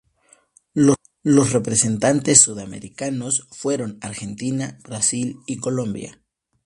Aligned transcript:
Los 1.21 1.51
representantes 1.53 2.41
sudamericanos 2.41 3.47
fueron 3.51 3.99
Argentina, 4.01 4.79
Brasil 4.83 5.37
y 5.45 5.57
Colombia. 5.57 6.19